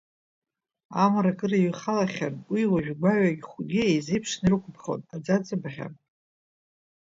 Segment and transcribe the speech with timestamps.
[1.03, 5.93] Амра акыр иҩхалахьан, уи уажәы гәаҩагь хәгьы еизеиԥшны ирықәԥхон, аӡаӡа бахьан.